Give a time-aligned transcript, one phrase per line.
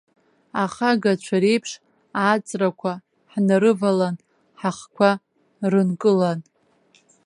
[0.63, 1.71] Ахагацәа реиԥш
[2.21, 2.93] ааҵрақәа
[3.31, 4.17] ҳнарывалап
[4.59, 5.09] ҳахқәа
[5.71, 6.39] рынкылан!